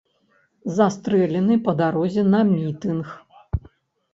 Застрэлены 0.77 1.53
па 1.67 1.75
дарозе 1.81 2.21
на 2.33 2.41
мітынг. 2.53 3.05